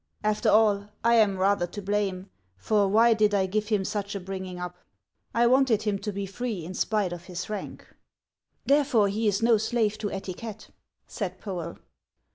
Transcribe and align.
After 0.23 0.49
all, 0.49 0.89
I 1.03 1.17
ani 1.19 1.35
rather 1.35 1.67
to 1.67 1.79
blame, 1.79 2.31
for 2.57 2.87
why 2.87 3.13
did 3.13 3.35
I 3.35 3.45
give 3.45 3.67
him 3.67 3.85
such 3.85 4.15
a 4.15 4.19
bringing 4.19 4.59
up? 4.59 4.75
I 5.31 5.45
wanted 5.45 5.83
him 5.83 5.99
to 5.99 6.11
be 6.11 6.25
free 6.25 6.65
in 6.65 6.73
spite 6.73 7.13
of 7.13 7.25
his 7.25 7.51
rank."" 7.51 7.85
Therefore 8.65 9.09
he 9.09 9.27
is 9.27 9.43
no 9.43 9.57
slave 9.57 9.99
to 9.99 10.11
etiquette," 10.11 10.69
said 11.05 11.39
Poel. 11.39 11.77